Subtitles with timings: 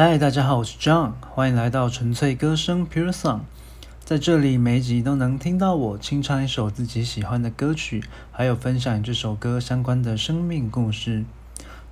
[0.00, 3.40] 嗨，大家好，我是 John，欢迎来到纯粹歌声 Pure Song。
[4.04, 11.24] 在这里，每一集都能听到我清唱一首自己喜欢的歌曲，还有分享这首歌相关的生命故事。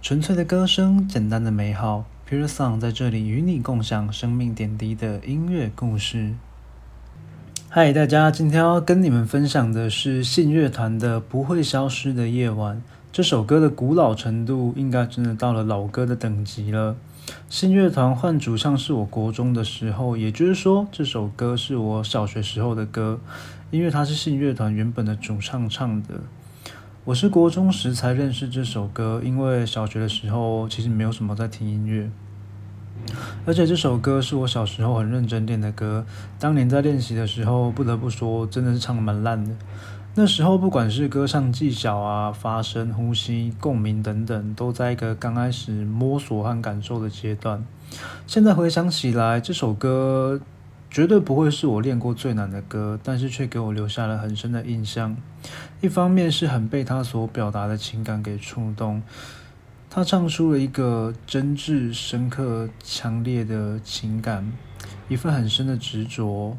[0.00, 6.34] 纯粹的歌声，简单的美好，Pure Song 在这里与你共享生命点滴的音乐故事。
[7.68, 12.76] 嗨，大家，今天要跟你们分享的是信乐团的《不会消失的夜晚》。
[13.16, 16.96] 这首歌的古老程度，应该真的到了老歌的等级了。
[17.48, 23.18] 信乐团换主唱是我国中的时候，也就是说，这首歌是我小学时候的歌，
[23.70, 26.20] 因为它是信乐团原本的主唱唱的。
[27.06, 32.10] 我是国中时才认识这首歌，因为小学的时候其实没有什么在听音乐，
[33.46, 36.04] 而且这首歌是我小时候很认真练的歌，
[36.38, 39.54] 当年在练习的时候，不得不说真的是唱的蛮烂的。
[40.18, 47.62] 那时候，不管是歌唱技巧啊、发声、呼吸、共鸣等等，都在一个刚开始摸索和感受的阶段。
[48.26, 50.40] 现在回想起来，这首歌
[50.90, 55.14] 绝对不会是我练过最难的歌，但是却给我留下了很深的印象。
[55.82, 59.02] 一方面是很被他所表达的情感给触动，
[59.90, 64.50] 他唱出了一个真挚、深刻、强烈的情感，
[65.10, 66.56] 一份很深的执着。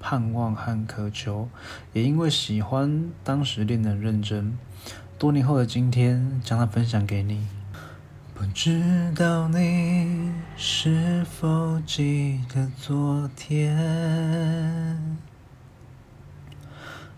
[0.00, 1.48] 盼望和渴求，
[1.92, 4.56] 也因为喜欢，当时练得认真。
[5.18, 7.46] 多年后的今天，将它分享给你。
[8.34, 15.18] 不知道你是否记得昨天，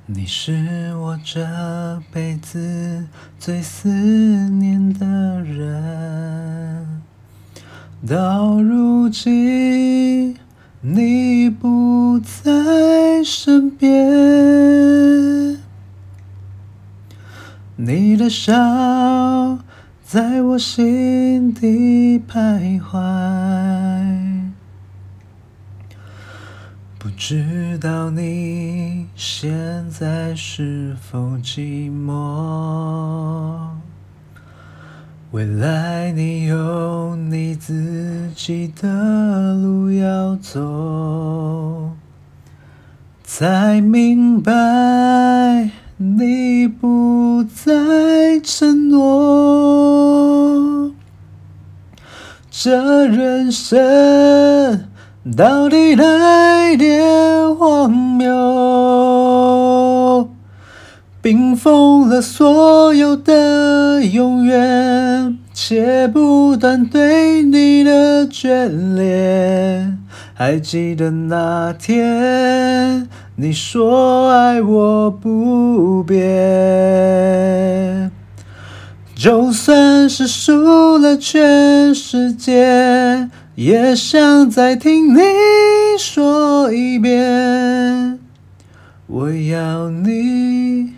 [0.06, 3.06] 你是我这辈子
[3.39, 7.03] 最思念的人。
[8.06, 10.37] 到如今。
[10.83, 12.50] 你不在
[13.25, 13.89] 身边，
[17.77, 18.53] 你的笑
[20.03, 24.51] 在我心底徘徊，
[26.99, 33.69] 不知道你现在是否寂寞。
[35.31, 40.61] 未来你有你自己的路要走，
[43.41, 44.53] 才明白
[45.97, 50.93] 你不再承诺。
[52.50, 54.84] 这人生
[55.34, 58.29] 到底哪点荒谬？
[61.23, 69.97] 冰封了所有的永远，切不断对你的眷恋。
[70.34, 73.06] 还记得那天
[73.43, 76.21] 你说爱我不变，
[79.15, 85.21] 就算是输了全世界，也想再听你
[85.99, 88.19] 说一遍，
[89.06, 90.93] 我要你。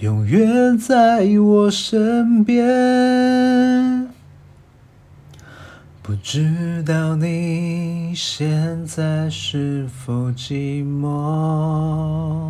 [0.00, 2.66] 永远在我身边，
[6.06, 12.46] 不知道你现在是否寂寞。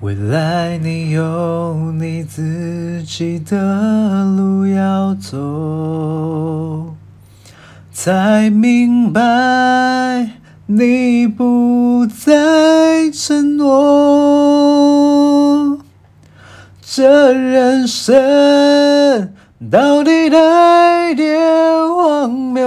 [0.00, 6.94] 未来你有你自己的路要走，
[7.92, 9.20] 才明白
[10.64, 14.24] 你不再承诺。
[16.80, 19.34] 这人生
[19.70, 20.30] 到底
[21.04, 21.38] 哪点
[21.94, 22.64] 荒谬？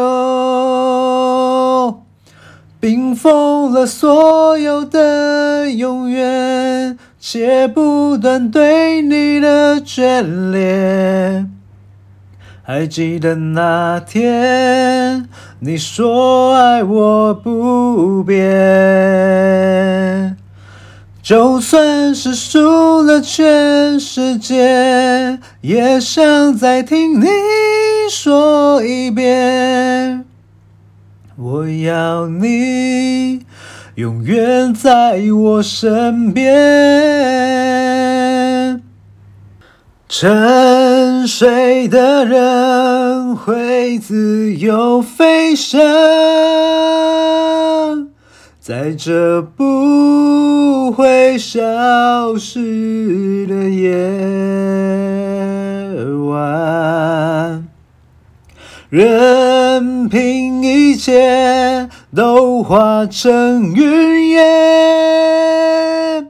[2.80, 11.52] 冰封了所有的永远，切不断对你的眷恋。
[12.62, 15.28] 还记得那天
[15.62, 18.38] 你说爱我不变。
[21.24, 27.26] 就算是输了全世界，也想再听你
[28.10, 30.26] 说一遍。
[31.36, 33.46] 我要你
[33.96, 36.44] 永远在我身边。
[40.10, 45.80] 沉睡的人会自由飞翔，
[48.60, 50.08] 在这不。
[50.88, 53.94] 不会消失的夜
[56.30, 57.37] 晚，
[58.90, 66.28] 任凭一切都化成云烟，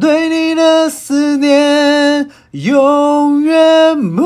[0.00, 4.22] 对你的思念永远不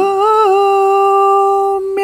[1.95, 2.03] 灭。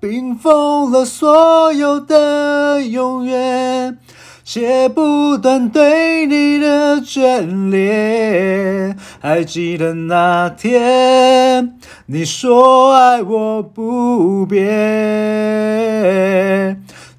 [0.00, 3.98] 冰封了所有的永远，
[4.44, 8.96] 写不断对你的眷恋。
[9.22, 11.74] 还记得那天，
[12.06, 14.60] 你说爱我不变。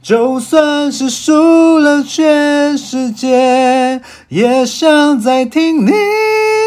[0.02, 5.92] 就算是输了全世界，也想再听你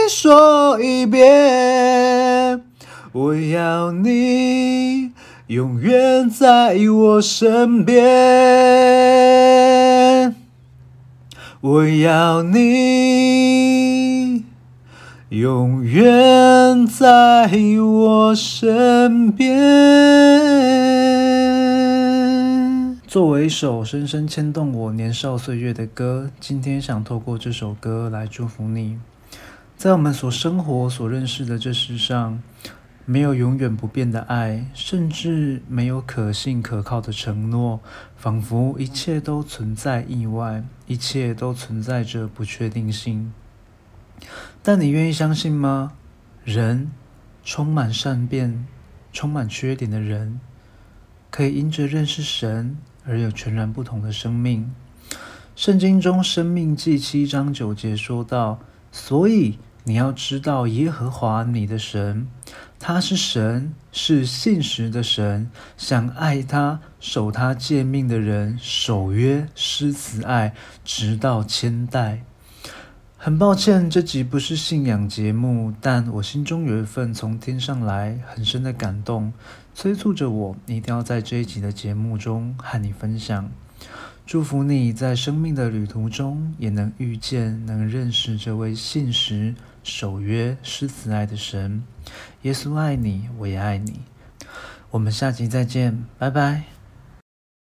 [0.09, 2.63] 说一遍。
[3.11, 5.11] 我要你
[5.49, 8.05] 永远在我身边，
[11.61, 13.34] 我要你
[15.31, 17.51] 永远在
[17.81, 19.49] 我身边。
[23.07, 28.99] 作为一首深深牵动我年少岁月的歌，今天想透过这首歌来祝福你。
[29.79, 32.43] 在我们所生活、所认识的这世上，
[33.07, 37.81] 没有永远不变的爱，甚至没有可信可靠的承诺，
[38.15, 43.33] 仿佛一切都存在意外，一切都存在着不确定性。
[44.63, 45.93] 但你愿意相信吗？
[46.45, 46.91] 人
[47.45, 48.67] 充满善变、
[49.13, 50.41] 充满缺点的人，
[51.31, 52.77] 可以因着认识神。
[53.07, 54.73] 而有全然不同的生命。
[55.55, 62.27] 圣经中《生命记》七章九节说道：“所以你要知道耶和华你的神，
[62.79, 65.51] 他是神，是信实的神。
[65.77, 72.25] 想爱他、守他诫命的人，守约施慈爱，直到千代。”
[73.25, 79.33] 很抱歉，这集不是信仰节目，但我心中有一份从天上来很深的感动，
[79.75, 83.51] 催促着我一定要在这一集的节目中和你分享。
[84.27, 91.83] 祝福你在生命的旅途中也能遇见、能认识这位信实、守约、施慈爱的神。
[92.43, 94.03] 耶稣爱你，我也爱你。
[94.91, 96.74] 我们下集再见，拜拜。